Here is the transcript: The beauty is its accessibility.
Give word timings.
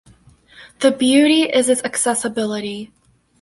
The 0.79 0.89
beauty 0.91 1.43
is 1.43 1.69
its 1.69 1.83
accessibility. 1.83 2.91